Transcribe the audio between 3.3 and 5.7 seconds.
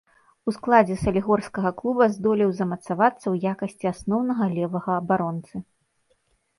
ў якасці асноўнага левага абаронцы.